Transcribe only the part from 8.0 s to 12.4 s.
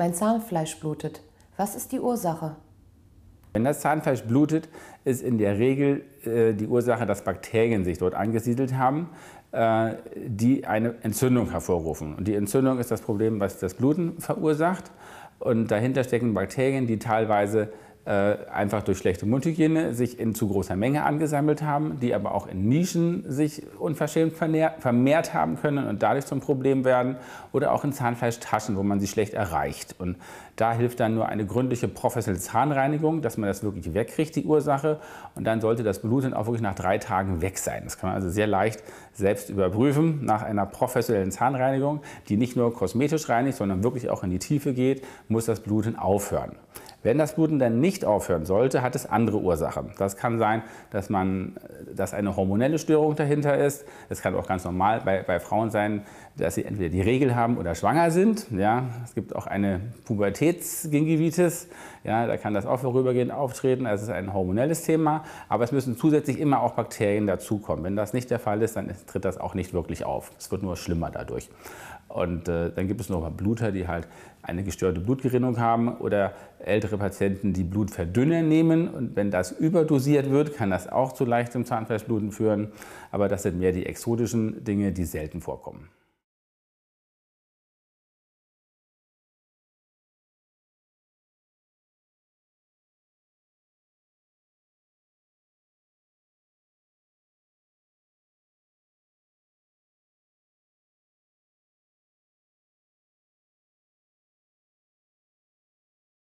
angesiedelt haben, äh, die eine Entzündung hervorrufen. Und die